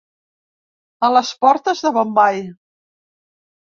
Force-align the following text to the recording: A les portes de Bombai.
A 1.09 1.11
les 1.17 1.33
portes 1.45 1.87
de 1.87 1.95
Bombai. 2.01 2.45